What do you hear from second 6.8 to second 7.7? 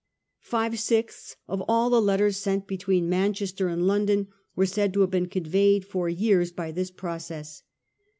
process.